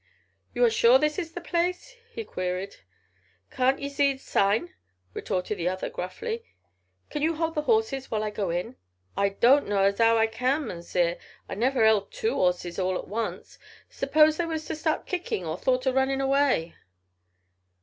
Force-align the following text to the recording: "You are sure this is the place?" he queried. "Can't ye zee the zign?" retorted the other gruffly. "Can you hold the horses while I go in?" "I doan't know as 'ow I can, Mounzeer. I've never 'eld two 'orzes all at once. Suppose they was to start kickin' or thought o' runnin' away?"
"You 0.55 0.65
are 0.65 0.69
sure 0.71 0.97
this 0.97 1.19
is 1.19 1.33
the 1.33 1.41
place?" 1.41 1.95
he 2.11 2.23
queried. 2.23 2.77
"Can't 3.51 3.77
ye 3.77 3.87
zee 3.87 4.13
the 4.13 4.17
zign?" 4.19 4.73
retorted 5.13 5.59
the 5.59 5.69
other 5.69 5.91
gruffly. 5.91 6.43
"Can 7.11 7.21
you 7.21 7.35
hold 7.35 7.53
the 7.53 7.61
horses 7.61 8.09
while 8.09 8.23
I 8.23 8.31
go 8.31 8.49
in?" 8.49 8.77
"I 9.15 9.29
doan't 9.29 9.67
know 9.69 9.83
as 9.83 9.99
'ow 9.99 10.17
I 10.17 10.25
can, 10.25 10.65
Mounzeer. 10.69 11.19
I've 11.47 11.59
never 11.59 11.83
'eld 11.83 12.11
two 12.11 12.33
'orzes 12.33 12.79
all 12.79 12.97
at 12.97 13.07
once. 13.07 13.59
Suppose 13.91 14.37
they 14.37 14.45
was 14.47 14.65
to 14.65 14.75
start 14.75 15.05
kickin' 15.05 15.43
or 15.45 15.55
thought 15.55 15.85
o' 15.85 15.91
runnin' 15.93 16.19
away?" 16.19 16.73